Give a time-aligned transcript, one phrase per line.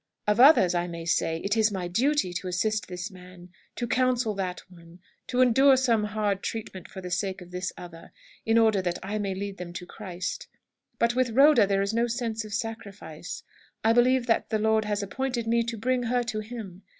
[0.25, 4.33] Of others I may say, 'It is my duty to assist this man, to counsel
[4.33, 8.11] that one, to endure some hard treatment for the sake of this other,
[8.43, 10.47] in order that I may lead them to Christ.'
[10.97, 13.43] But with Rhoda there is no sense of sacrifice.
[13.83, 16.81] I believe that the Lord has appointed me to bring her to Him.